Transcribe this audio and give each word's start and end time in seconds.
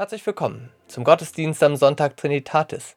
Herzlich 0.00 0.24
willkommen 0.24 0.72
zum 0.88 1.04
Gottesdienst 1.04 1.62
am 1.62 1.76
Sonntag 1.76 2.16
Trinitatis. 2.16 2.96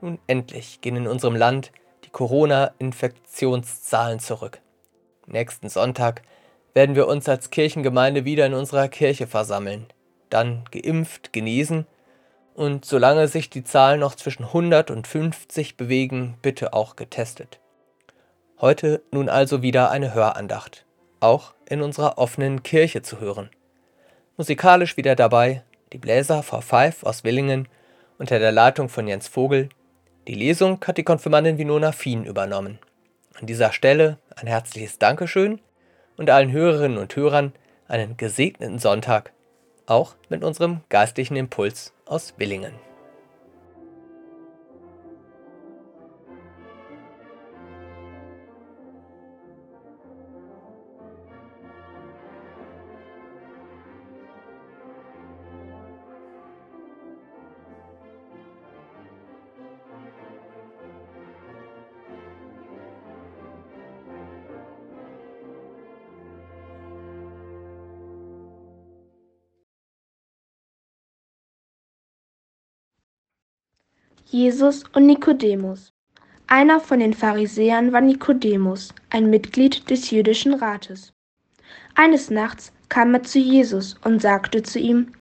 Nun 0.00 0.18
endlich 0.26 0.80
gehen 0.80 0.96
in 0.96 1.06
unserem 1.06 1.36
Land 1.36 1.70
die 2.06 2.08
Corona-Infektionszahlen 2.08 4.20
zurück. 4.20 4.62
Nächsten 5.26 5.68
Sonntag 5.68 6.22
werden 6.72 6.94
wir 6.94 7.08
uns 7.08 7.28
als 7.28 7.50
Kirchengemeinde 7.50 8.24
wieder 8.24 8.46
in 8.46 8.54
unserer 8.54 8.88
Kirche 8.88 9.26
versammeln, 9.26 9.88
dann 10.30 10.64
geimpft, 10.70 11.34
genesen 11.34 11.86
und 12.54 12.86
solange 12.86 13.28
sich 13.28 13.50
die 13.50 13.62
Zahlen 13.62 14.00
noch 14.00 14.14
zwischen 14.14 14.44
100 14.44 14.90
und 14.90 15.06
50 15.06 15.76
bewegen, 15.76 16.38
bitte 16.40 16.72
auch 16.72 16.96
getestet. 16.96 17.60
Heute 18.62 19.02
nun 19.10 19.28
also 19.28 19.60
wieder 19.60 19.90
eine 19.90 20.14
Hörandacht, 20.14 20.86
auch 21.20 21.52
in 21.66 21.82
unserer 21.82 22.16
offenen 22.16 22.62
Kirche 22.62 23.02
zu 23.02 23.20
hören. 23.20 23.50
Musikalisch 24.38 24.96
wieder 24.96 25.16
dabei 25.16 25.64
die 25.92 25.98
Bläser 25.98 26.40
V5 26.40 27.04
aus 27.04 27.24
Willingen 27.24 27.68
unter 28.18 28.38
der 28.38 28.52
Leitung 28.52 28.88
von 28.88 29.08
Jens 29.08 29.28
Vogel. 29.28 29.68
Die 30.28 30.34
Lesung 30.34 30.78
hat 30.86 30.98
die 30.98 31.04
Konfirmandin 31.04 31.58
Winona 31.58 31.92
Fien 31.92 32.24
übernommen. 32.24 32.78
An 33.40 33.46
dieser 33.46 33.72
Stelle 33.72 34.18
ein 34.36 34.46
herzliches 34.46 34.98
Dankeschön 34.98 35.60
und 36.16 36.30
allen 36.30 36.52
Hörerinnen 36.52 36.98
und 36.98 37.16
Hörern 37.16 37.52
einen 37.88 38.16
gesegneten 38.16 38.78
Sonntag, 38.78 39.32
auch 39.86 40.14
mit 40.28 40.44
unserem 40.44 40.80
geistlichen 40.88 41.36
Impuls 41.36 41.92
aus 42.06 42.34
Willingen. 42.36 42.89
Jesus 74.32 74.84
und 74.92 75.06
Nikodemus. 75.06 75.92
Einer 76.46 76.78
von 76.78 77.00
den 77.00 77.14
Pharisäern 77.14 77.92
war 77.92 78.00
Nikodemus, 78.00 78.94
ein 79.10 79.28
Mitglied 79.28 79.90
des 79.90 80.12
jüdischen 80.12 80.54
Rates. 80.54 81.12
Eines 81.96 82.30
Nachts 82.30 82.72
kam 82.88 83.12
er 83.12 83.24
zu 83.24 83.40
Jesus 83.40 83.96
und 84.04 84.22
sagte 84.22 84.62
zu 84.62 84.78
ihm, 84.78 85.14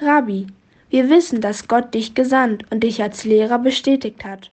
Rabbi, 0.00 0.46
wir 0.88 1.10
wissen, 1.10 1.42
dass 1.42 1.68
Gott 1.68 1.92
dich 1.92 2.14
gesandt 2.14 2.64
und 2.72 2.84
dich 2.84 3.02
als 3.02 3.24
Lehrer 3.24 3.58
bestätigt 3.58 4.24
hat. 4.24 4.50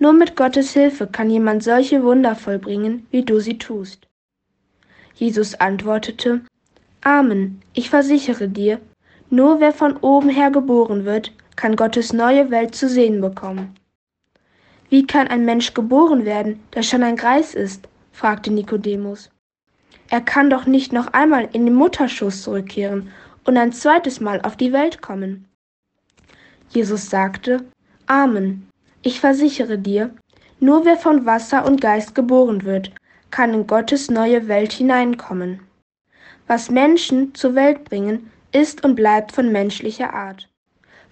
Nur 0.00 0.12
mit 0.12 0.34
Gottes 0.34 0.72
Hilfe 0.72 1.06
kann 1.06 1.30
jemand 1.30 1.62
solche 1.62 2.02
Wunder 2.02 2.34
vollbringen, 2.34 3.06
wie 3.12 3.22
du 3.22 3.38
sie 3.38 3.56
tust. 3.56 4.08
Jesus 5.14 5.54
antwortete, 5.54 6.40
Amen, 7.02 7.62
ich 7.72 7.88
versichere 7.88 8.48
dir, 8.48 8.80
nur 9.30 9.60
wer 9.60 9.72
von 9.72 9.96
oben 9.98 10.28
her 10.28 10.50
geboren 10.50 11.04
wird, 11.04 11.32
kann 11.56 11.74
Gottes 11.74 12.12
neue 12.12 12.50
Welt 12.50 12.74
zu 12.74 12.88
sehen 12.88 13.20
bekommen. 13.20 13.74
Wie 14.88 15.06
kann 15.06 15.26
ein 15.26 15.44
Mensch 15.44 15.74
geboren 15.74 16.24
werden, 16.24 16.62
der 16.74 16.82
schon 16.82 17.02
ein 17.02 17.16
Greis 17.16 17.54
ist? 17.54 17.88
fragte 18.12 18.52
Nikodemus. 18.52 19.30
Er 20.08 20.20
kann 20.20 20.50
doch 20.50 20.66
nicht 20.66 20.92
noch 20.92 21.12
einmal 21.12 21.48
in 21.52 21.64
den 21.64 21.74
Mutterschoß 21.74 22.42
zurückkehren 22.42 23.10
und 23.44 23.56
ein 23.56 23.72
zweites 23.72 24.20
Mal 24.20 24.40
auf 24.42 24.56
die 24.56 24.72
Welt 24.72 25.02
kommen. 25.02 25.48
Jesus 26.68 27.10
sagte, 27.10 27.64
Amen, 28.06 28.68
ich 29.02 29.18
versichere 29.20 29.78
dir, 29.78 30.14
nur 30.60 30.84
wer 30.84 30.96
von 30.96 31.26
Wasser 31.26 31.64
und 31.64 31.80
Geist 31.80 32.14
geboren 32.14 32.64
wird, 32.64 32.92
kann 33.30 33.52
in 33.52 33.66
Gottes 33.66 34.10
neue 34.10 34.46
Welt 34.46 34.72
hineinkommen. 34.72 35.60
Was 36.46 36.70
Menschen 36.70 37.34
zur 37.34 37.54
Welt 37.56 37.84
bringen, 37.84 38.30
ist 38.52 38.84
und 38.84 38.94
bleibt 38.94 39.32
von 39.32 39.50
menschlicher 39.50 40.14
Art 40.14 40.48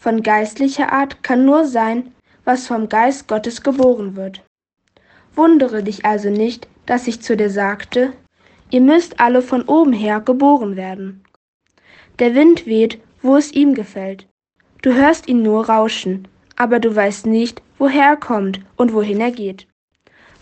von 0.04 0.22
geistlicher 0.22 0.92
Art 0.92 1.22
kann 1.22 1.46
nur 1.46 1.64
sein, 1.64 2.12
was 2.44 2.66
vom 2.66 2.90
Geist 2.90 3.26
Gottes 3.26 3.62
geboren 3.62 4.16
wird. 4.16 4.42
Wundere 5.34 5.82
dich 5.82 6.04
also 6.04 6.28
nicht, 6.28 6.68
dass 6.84 7.08
ich 7.08 7.22
zu 7.22 7.38
dir 7.38 7.48
sagte, 7.48 8.12
ihr 8.68 8.82
müsst 8.82 9.18
alle 9.18 9.40
von 9.40 9.62
oben 9.62 9.94
her 9.94 10.20
geboren 10.20 10.76
werden. 10.76 11.24
Der 12.18 12.34
Wind 12.34 12.66
weht, 12.66 13.00
wo 13.22 13.36
es 13.36 13.50
ihm 13.52 13.72
gefällt. 13.72 14.28
Du 14.82 14.92
hörst 14.92 15.26
ihn 15.26 15.40
nur 15.40 15.70
rauschen, 15.70 16.28
aber 16.54 16.80
du 16.80 16.94
weißt 16.94 17.24
nicht, 17.24 17.62
woher 17.78 18.04
er 18.04 18.16
kommt 18.18 18.60
und 18.76 18.92
wohin 18.92 19.22
er 19.22 19.30
geht. 19.30 19.66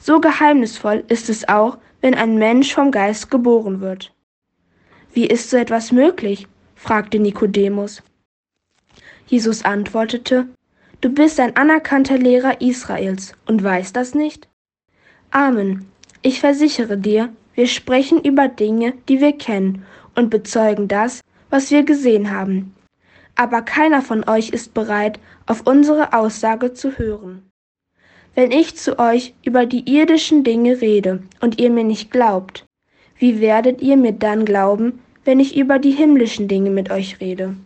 So 0.01 0.19
geheimnisvoll 0.21 1.05
ist 1.07 1.29
es 1.31 1.49
auch, 1.49 1.79
wenn 2.01 2.17
ein 2.17 2.37
Mensch 2.37 2.75
vom 2.75 2.91
Geist 2.91 3.31
geboren 3.31 3.81
wird. 3.81 4.13
Wie 5.13 5.29
ist 5.29 5.51
so 5.51 5.57
etwas 5.57 5.93
möglich? 5.93 6.49
fragte 6.75 7.21
Nikodemus. 7.21 8.03
Jesus 9.33 9.65
antwortete, 9.65 10.47
Du 11.01 11.09
bist 11.09 11.41
ein 11.41 11.57
anerkannter 11.57 12.19
Lehrer 12.19 12.61
Israels 12.61 13.33
und 13.47 13.65
weißt 13.65 13.97
das 13.97 14.15
nicht? 14.15 14.47
Amen. 15.31 15.87
Ich 16.21 16.41
versichere 16.41 16.99
dir, 16.99 17.31
wir 17.55 17.67
sprechen 17.67 18.23
über 18.23 18.49
Dinge, 18.49 18.93
die 19.09 19.23
wir 19.23 19.33
kennen 19.33 19.87
und 20.15 20.29
bezeugen 20.29 20.87
das, 20.87 21.23
was 21.49 21.71
wir 21.71 21.83
gesehen 21.83 22.31
haben. 22.31 22.75
Aber 23.35 23.63
keiner 23.63 24.03
von 24.03 24.29
euch 24.29 24.51
ist 24.51 24.75
bereit, 24.75 25.19
auf 25.47 25.67
unsere 25.67 26.13
Aussage 26.13 26.75
zu 26.75 26.99
hören. 26.99 27.49
Wenn 28.35 28.51
ich 28.51 28.77
zu 28.77 28.99
euch 28.99 29.33
über 29.47 29.65
die 29.65 29.91
irdischen 29.91 30.45
Dinge 30.45 30.83
rede 30.83 31.23
und 31.41 31.59
ihr 31.59 31.71
mir 31.71 31.85
nicht 31.85 32.11
glaubt, 32.11 32.67
wie 33.17 33.41
werdet 33.41 33.81
ihr 33.81 33.97
mir 33.97 34.13
dann 34.13 34.45
glauben, 34.45 35.01
wenn 35.25 35.41
ich 35.41 35.57
über 35.57 35.79
die 35.79 35.93
himmlischen 35.93 36.49
Dinge 36.49 36.69
mit 36.69 36.91
euch 36.91 37.19
rede? 37.19 37.57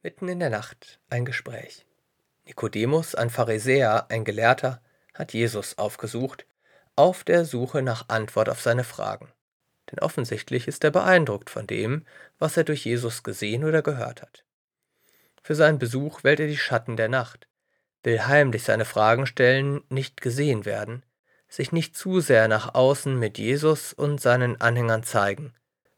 Mitten 0.00 0.28
in 0.28 0.38
der 0.38 0.50
Nacht 0.50 1.00
ein 1.10 1.24
Gespräch. 1.24 1.84
Nikodemus, 2.46 3.16
ein 3.16 3.30
Pharisäer, 3.30 4.08
ein 4.10 4.24
Gelehrter, 4.24 4.80
hat 5.12 5.32
Jesus 5.32 5.76
aufgesucht, 5.76 6.46
auf 6.94 7.24
der 7.24 7.44
Suche 7.44 7.82
nach 7.82 8.08
Antwort 8.08 8.48
auf 8.48 8.60
seine 8.60 8.84
Fragen. 8.84 9.32
Denn 9.90 9.98
offensichtlich 9.98 10.68
ist 10.68 10.84
er 10.84 10.92
beeindruckt 10.92 11.50
von 11.50 11.66
dem, 11.66 12.06
was 12.38 12.56
er 12.56 12.62
durch 12.62 12.84
Jesus 12.84 13.24
gesehen 13.24 13.64
oder 13.64 13.82
gehört 13.82 14.22
hat. 14.22 14.44
Für 15.42 15.56
seinen 15.56 15.80
Besuch 15.80 16.22
wählt 16.22 16.38
er 16.38 16.46
die 16.46 16.56
Schatten 16.56 16.96
der 16.96 17.08
Nacht, 17.08 17.48
will 18.04 18.24
heimlich 18.24 18.62
seine 18.62 18.84
Fragen 18.84 19.26
stellen, 19.26 19.82
nicht 19.88 20.20
gesehen 20.20 20.64
werden, 20.64 21.04
sich 21.48 21.72
nicht 21.72 21.96
zu 21.96 22.20
sehr 22.20 22.46
nach 22.46 22.72
außen 22.72 23.18
mit 23.18 23.36
Jesus 23.36 23.94
und 23.94 24.20
seinen 24.20 24.60
Anhängern 24.60 25.02
zeigen. 25.02 25.54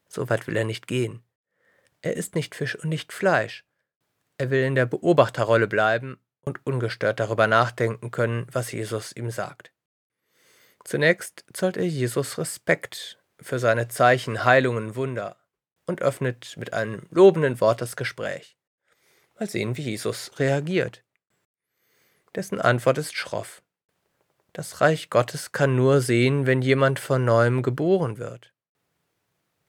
So 0.07 0.27
weit 0.27 0.47
will 0.47 0.57
er 0.57 0.65
nicht 0.65 0.87
gehen. 0.87 1.21
Er 2.01 2.15
ist 2.15 2.33
nicht 2.33 2.55
Fisch 2.55 2.75
und 2.75 2.89
nicht 2.89 3.13
Fleisch, 3.13 3.63
er 4.41 4.49
will 4.49 4.63
in 4.63 4.75
der 4.75 4.87
Beobachterrolle 4.87 5.67
bleiben 5.67 6.19
und 6.41 6.65
ungestört 6.65 7.19
darüber 7.19 7.45
nachdenken 7.45 8.09
können, 8.09 8.47
was 8.51 8.71
Jesus 8.71 9.15
ihm 9.15 9.29
sagt. 9.29 9.71
Zunächst 10.83 11.45
zollt 11.53 11.77
er 11.77 11.85
Jesus 11.85 12.39
Respekt, 12.39 13.19
für 13.39 13.59
seine 13.59 13.87
Zeichen, 13.87 14.43
Heilungen, 14.43 14.95
Wunder 14.95 15.37
und 15.85 16.01
öffnet 16.01 16.55
mit 16.57 16.73
einem 16.73 17.03
lobenden 17.09 17.59
Wort 17.59 17.81
das 17.81 17.95
Gespräch. 17.95 18.55
Mal 19.39 19.49
sehen, 19.49 19.77
wie 19.77 19.83
Jesus 19.83 20.31
reagiert. 20.37 21.03
Dessen 22.35 22.61
Antwort 22.61 22.97
ist 22.97 23.15
schroff. 23.15 23.61
Das 24.53 24.81
Reich 24.81 25.09
Gottes 25.09 25.51
kann 25.51 25.75
nur 25.75 26.01
sehen, 26.01 26.45
wenn 26.45 26.61
jemand 26.61 26.99
von 26.99 27.25
neuem 27.25 27.63
geboren 27.63 28.17
wird. 28.17 28.53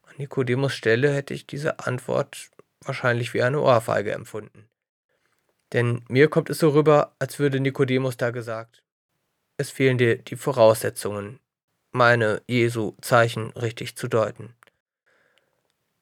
An 0.02 0.14
Nikodemus 0.18 0.74
Stelle 0.74 1.12
hätte 1.12 1.34
ich 1.34 1.46
diese 1.46 1.78
Antwort 1.80 2.50
wahrscheinlich 2.84 3.34
wie 3.34 3.42
eine 3.42 3.60
Ohrfeige 3.60 4.12
empfunden. 4.12 4.68
Denn 5.72 6.04
mir 6.08 6.28
kommt 6.28 6.50
es 6.50 6.58
so 6.58 6.70
rüber, 6.70 7.14
als 7.18 7.38
würde 7.38 7.60
Nikodemus 7.60 8.16
da 8.16 8.30
gesagt, 8.30 8.82
es 9.56 9.70
fehlen 9.70 9.98
dir 9.98 10.18
die 10.18 10.36
Voraussetzungen, 10.36 11.40
meine 11.90 12.42
Jesu 12.46 12.94
Zeichen 13.00 13.50
richtig 13.52 13.96
zu 13.96 14.08
deuten. 14.08 14.54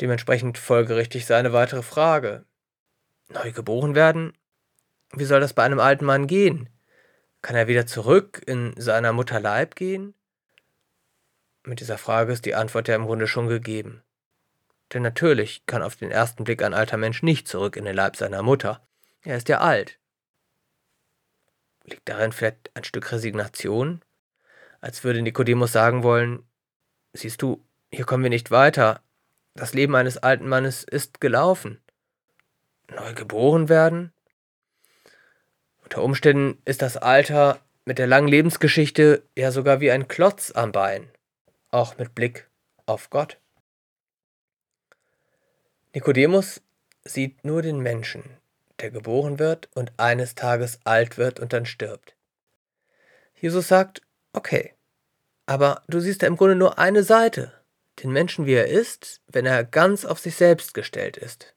Dementsprechend 0.00 0.56
folgerichtig 0.56 1.26
seine 1.26 1.52
weitere 1.52 1.82
Frage. 1.82 2.44
Neu 3.28 3.52
geboren 3.52 3.94
werden? 3.94 4.32
Wie 5.12 5.24
soll 5.24 5.40
das 5.40 5.52
bei 5.52 5.62
einem 5.62 5.80
alten 5.80 6.04
Mann 6.04 6.26
gehen? 6.26 6.68
Kann 7.42 7.56
er 7.56 7.68
wieder 7.68 7.86
zurück 7.86 8.42
in 8.46 8.74
seiner 8.76 9.12
Mutter 9.12 9.40
Leib 9.40 9.76
gehen? 9.76 10.14
Mit 11.64 11.80
dieser 11.80 11.98
Frage 11.98 12.32
ist 12.32 12.46
die 12.46 12.54
Antwort 12.54 12.88
ja 12.88 12.94
im 12.94 13.06
Grunde 13.06 13.26
schon 13.26 13.48
gegeben. 13.48 14.02
Denn 14.92 15.02
natürlich 15.02 15.64
kann 15.66 15.82
auf 15.82 15.96
den 15.96 16.10
ersten 16.10 16.44
Blick 16.44 16.62
ein 16.62 16.74
alter 16.74 16.96
Mensch 16.96 17.22
nicht 17.22 17.46
zurück 17.46 17.76
in 17.76 17.84
den 17.84 17.94
Leib 17.94 18.16
seiner 18.16 18.42
Mutter. 18.42 18.86
Er 19.22 19.36
ist 19.36 19.48
ja 19.48 19.60
alt. 19.60 19.98
Liegt 21.84 22.08
darin 22.08 22.32
vielleicht 22.32 22.70
ein 22.74 22.84
Stück 22.84 23.10
Resignation? 23.12 24.02
Als 24.80 25.04
würde 25.04 25.22
Nikodemus 25.22 25.72
sagen 25.72 26.02
wollen, 26.02 26.42
siehst 27.12 27.42
du, 27.42 27.64
hier 27.92 28.04
kommen 28.04 28.22
wir 28.22 28.30
nicht 28.30 28.50
weiter. 28.50 29.02
Das 29.54 29.74
Leben 29.74 29.94
eines 29.94 30.18
alten 30.18 30.48
Mannes 30.48 30.84
ist 30.84 31.20
gelaufen. 31.20 31.80
Neu 32.88 33.14
geboren 33.14 33.68
werden? 33.68 34.12
Unter 35.84 36.02
Umständen 36.02 36.60
ist 36.64 36.82
das 36.82 36.96
Alter 36.96 37.60
mit 37.84 37.98
der 37.98 38.06
langen 38.06 38.28
Lebensgeschichte 38.28 39.22
ja 39.36 39.50
sogar 39.50 39.80
wie 39.80 39.90
ein 39.90 40.08
Klotz 40.08 40.52
am 40.52 40.72
Bein, 40.72 41.10
auch 41.70 41.98
mit 41.98 42.14
Blick 42.14 42.48
auf 42.86 43.10
Gott. 43.10 43.38
Nikodemus 45.92 46.60
sieht 47.04 47.44
nur 47.44 47.62
den 47.62 47.80
Menschen, 47.80 48.38
der 48.78 48.90
geboren 48.90 49.38
wird 49.38 49.68
und 49.74 49.92
eines 49.96 50.34
Tages 50.34 50.78
alt 50.84 51.18
wird 51.18 51.40
und 51.40 51.52
dann 51.52 51.66
stirbt. 51.66 52.14
Jesus 53.34 53.68
sagt, 53.68 54.02
okay, 54.32 54.74
aber 55.46 55.82
du 55.88 55.98
siehst 55.98 56.22
ja 56.22 56.28
im 56.28 56.36
Grunde 56.36 56.54
nur 56.54 56.78
eine 56.78 57.02
Seite, 57.02 57.52
den 58.02 58.12
Menschen 58.12 58.46
wie 58.46 58.54
er 58.54 58.68
ist, 58.68 59.20
wenn 59.26 59.46
er 59.46 59.64
ganz 59.64 60.04
auf 60.04 60.20
sich 60.20 60.36
selbst 60.36 60.74
gestellt 60.74 61.16
ist. 61.16 61.54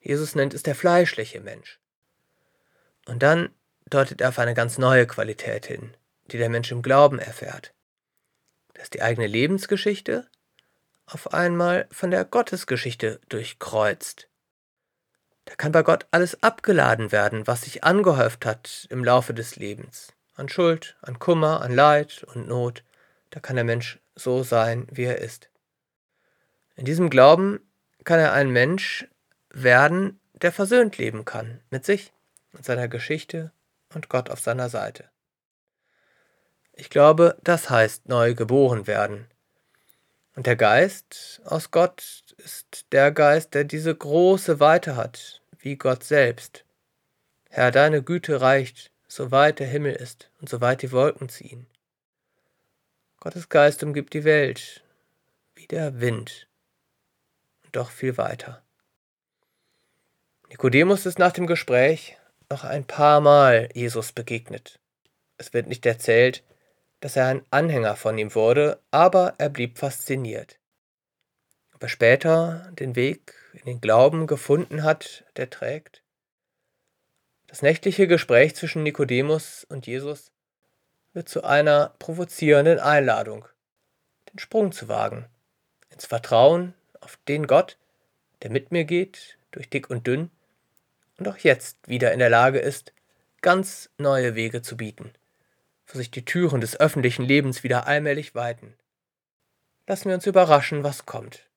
Jesus 0.00 0.34
nennt 0.34 0.54
es 0.54 0.62
der 0.62 0.74
fleischliche 0.74 1.40
Mensch. 1.40 1.78
Und 3.06 3.22
dann 3.22 3.50
deutet 3.90 4.20
er 4.20 4.30
auf 4.30 4.38
eine 4.38 4.54
ganz 4.54 4.78
neue 4.78 5.06
Qualität 5.06 5.66
hin, 5.66 5.96
die 6.26 6.38
der 6.38 6.48
Mensch 6.48 6.72
im 6.72 6.80
Glauben 6.80 7.18
erfährt. 7.18 7.74
Dass 8.74 8.88
die 8.88 9.02
eigene 9.02 9.26
Lebensgeschichte 9.26 10.28
auf 11.06 11.32
einmal 11.32 11.86
von 11.90 12.10
der 12.10 12.24
Gottesgeschichte 12.24 13.20
durchkreuzt. 13.28 14.28
Da 15.44 15.54
kann 15.54 15.72
bei 15.72 15.82
Gott 15.82 16.06
alles 16.10 16.42
abgeladen 16.42 17.12
werden, 17.12 17.46
was 17.46 17.62
sich 17.62 17.84
angehäuft 17.84 18.44
hat 18.44 18.86
im 18.90 19.04
Laufe 19.04 19.32
des 19.32 19.56
Lebens. 19.56 20.12
An 20.34 20.48
Schuld, 20.48 20.96
an 21.00 21.18
Kummer, 21.18 21.62
an 21.62 21.72
Leid 21.72 22.24
und 22.34 22.48
Not. 22.48 22.82
Da 23.30 23.40
kann 23.40 23.56
der 23.56 23.64
Mensch 23.64 24.00
so 24.14 24.42
sein, 24.42 24.86
wie 24.90 25.04
er 25.04 25.18
ist. 25.18 25.50
In 26.74 26.84
diesem 26.84 27.08
Glauben 27.10 27.60
kann 28.04 28.18
er 28.18 28.32
ein 28.32 28.50
Mensch 28.50 29.06
werden, 29.50 30.20
der 30.34 30.52
versöhnt 30.52 30.98
leben 30.98 31.24
kann 31.24 31.60
mit 31.70 31.86
sich, 31.86 32.12
mit 32.52 32.64
seiner 32.64 32.88
Geschichte 32.88 33.52
und 33.94 34.08
Gott 34.08 34.30
auf 34.30 34.40
seiner 34.40 34.68
Seite. 34.68 35.04
Ich 36.72 36.90
glaube, 36.90 37.38
das 37.42 37.70
heißt 37.70 38.08
neu 38.08 38.34
geboren 38.34 38.86
werden. 38.86 39.28
Und 40.36 40.46
der 40.46 40.56
Geist 40.56 41.40
aus 41.44 41.70
Gott 41.70 42.22
ist 42.36 42.86
der 42.92 43.10
Geist, 43.10 43.54
der 43.54 43.64
diese 43.64 43.94
große 43.94 44.60
Weite 44.60 44.94
hat, 44.94 45.40
wie 45.58 45.76
Gott 45.76 46.04
selbst. 46.04 46.64
Herr, 47.48 47.70
deine 47.70 48.02
Güte 48.02 48.42
reicht, 48.42 48.90
so 49.08 49.30
weit 49.30 49.60
der 49.60 49.66
Himmel 49.66 49.94
ist 49.94 50.30
und 50.38 50.50
so 50.50 50.60
weit 50.60 50.82
die 50.82 50.92
Wolken 50.92 51.30
ziehen. 51.30 51.66
Gottes 53.18 53.48
Geist 53.48 53.82
umgibt 53.82 54.12
die 54.12 54.24
Welt 54.24 54.84
wie 55.54 55.66
der 55.66 56.00
Wind 56.00 56.46
und 57.64 57.74
doch 57.74 57.90
viel 57.90 58.18
weiter. 58.18 58.62
Nikodemus 60.50 61.06
ist 61.06 61.18
nach 61.18 61.32
dem 61.32 61.46
Gespräch 61.46 62.18
noch 62.50 62.62
ein 62.62 62.86
paar 62.86 63.22
Mal 63.22 63.70
Jesus 63.72 64.12
begegnet. 64.12 64.78
Es 65.38 65.54
wird 65.54 65.66
nicht 65.66 65.86
erzählt, 65.86 66.42
dass 67.00 67.16
er 67.16 67.26
ein 67.26 67.44
Anhänger 67.50 67.96
von 67.96 68.16
ihm 68.18 68.34
wurde, 68.34 68.80
aber 68.90 69.34
er 69.38 69.48
blieb 69.48 69.78
fasziniert. 69.78 70.58
Ob 71.74 71.82
er 71.82 71.88
später 71.88 72.72
den 72.78 72.96
Weg 72.96 73.34
in 73.52 73.64
den 73.64 73.80
Glauben 73.80 74.26
gefunden 74.26 74.82
hat, 74.82 75.24
der 75.36 75.50
trägt? 75.50 76.02
Das 77.46 77.62
nächtliche 77.62 78.06
Gespräch 78.06 78.56
zwischen 78.56 78.82
Nikodemus 78.82 79.64
und 79.68 79.86
Jesus 79.86 80.32
wird 81.12 81.28
zu 81.28 81.44
einer 81.44 81.94
provozierenden 81.98 82.78
Einladung, 82.78 83.46
den 84.32 84.38
Sprung 84.38 84.72
zu 84.72 84.88
wagen, 84.88 85.26
ins 85.90 86.06
Vertrauen 86.06 86.74
auf 87.00 87.18
den 87.28 87.46
Gott, 87.46 87.78
der 88.42 88.50
mit 88.50 88.72
mir 88.72 88.84
geht, 88.84 89.38
durch 89.50 89.70
dick 89.70 89.88
und 89.90 90.06
dünn, 90.06 90.30
und 91.18 91.28
auch 91.28 91.38
jetzt 91.38 91.78
wieder 91.88 92.12
in 92.12 92.18
der 92.18 92.28
Lage 92.28 92.58
ist, 92.58 92.92
ganz 93.40 93.88
neue 93.96 94.34
Wege 94.34 94.60
zu 94.60 94.76
bieten, 94.76 95.12
wo 95.86 95.98
sich 95.98 96.10
die 96.10 96.24
Türen 96.24 96.60
des 96.60 96.78
öffentlichen 96.78 97.24
Lebens 97.24 97.62
wieder 97.62 97.86
allmählich 97.86 98.34
weiten. 98.34 98.76
Lassen 99.86 100.08
wir 100.08 100.14
uns 100.14 100.26
überraschen, 100.26 100.82
was 100.82 101.06
kommt, 101.06 101.48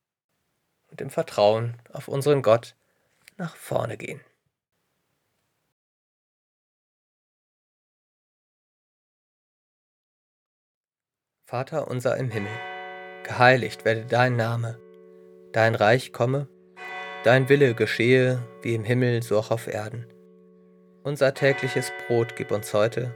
und 0.92 1.02
im 1.02 1.10
Vertrauen 1.10 1.82
auf 1.92 2.08
unseren 2.08 2.42
Gott 2.42 2.76
nach 3.38 3.56
vorne 3.56 3.98
gehen. 3.98 4.22
Vater 11.46 11.88
unser 11.88 12.16
im 12.18 12.30
Himmel, 12.30 12.52
geheiligt 13.24 13.84
werde 13.84 14.06
dein 14.06 14.36
Name, 14.36 14.80
dein 15.52 15.74
Reich 15.74 16.14
komme, 16.14 16.48
Dein 17.26 17.50
Wille 17.50 17.74
geschehe, 17.74 18.40
wie 18.62 18.76
im 18.76 18.86
Himmel, 18.86 19.22
so 19.22 19.38
auch 19.38 19.52
auf 19.52 19.68
Erden. 19.68 20.06
Unser 21.04 21.34
tägliches 21.34 21.92
Brot 22.08 22.38
gib 22.38 22.50
uns 22.50 22.74
heute 22.74 23.14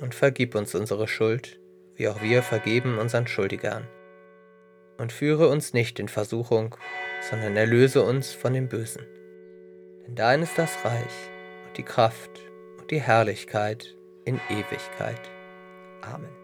und 0.00 0.14
vergib 0.14 0.54
uns 0.54 0.74
unsere 0.74 1.08
Schuld, 1.08 1.60
wie 1.94 2.08
auch 2.08 2.22
wir 2.22 2.42
vergeben 2.42 2.98
unseren 2.98 3.26
Schuldigern. 3.26 3.86
Und 4.98 5.12
führe 5.12 5.48
uns 5.48 5.72
nicht 5.72 5.98
in 5.98 6.08
Versuchung, 6.08 6.76
sondern 7.28 7.56
erlöse 7.56 8.02
uns 8.02 8.32
von 8.32 8.52
dem 8.52 8.68
Bösen. 8.68 9.06
Denn 10.06 10.14
dein 10.14 10.42
ist 10.42 10.58
das 10.58 10.84
Reich 10.84 11.30
und 11.68 11.78
die 11.78 11.82
Kraft 11.82 12.30
und 12.78 12.90
die 12.90 13.00
Herrlichkeit 13.00 13.94
in 14.24 14.40
Ewigkeit. 14.48 15.20
Amen. 16.02 16.40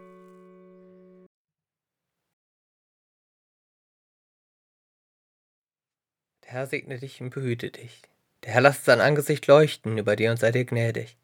Der 6.45 6.53
Herr 6.53 6.67
segne 6.67 6.99
dich 6.99 7.21
und 7.21 7.31
behüte 7.31 7.71
dich. 7.71 8.03
Der 8.45 8.53
Herr 8.53 8.61
lasse 8.61 8.85
sein 8.85 9.01
Angesicht 9.01 9.47
leuchten 9.49 9.99
über 9.99 10.15
dir 10.15 10.31
und 10.31 10.39
sei 10.39 10.53
dir 10.53 10.65
gnädig. 10.65 11.17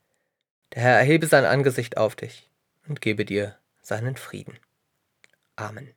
Der 0.75 0.83
Herr 0.83 0.99
erhebe 0.99 1.27
sein 1.27 1.45
Angesicht 1.45 1.97
auf 1.97 2.17
dich 2.17 2.49
und 2.89 3.01
gebe 3.01 3.25
dir 3.25 3.57
seinen 3.83 4.17
Frieden. 4.17 4.59
Amen. 5.57 5.93